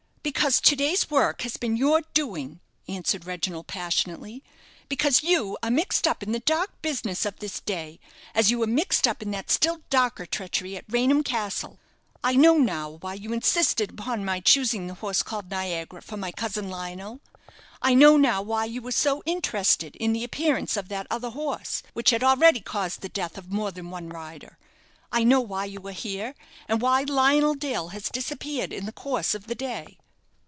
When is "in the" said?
6.21-6.39, 19.95-20.23, 28.71-28.91